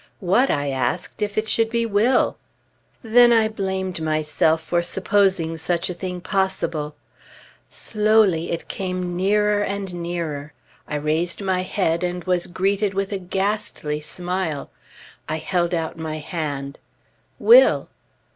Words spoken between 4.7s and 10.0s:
supposing such a thing possible. Slowly it came nearer and